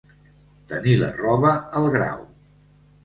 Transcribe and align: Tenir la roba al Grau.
Tenir 0.71 0.95
la 1.01 1.11
roba 1.19 1.53
al 1.81 1.87
Grau. 1.97 2.25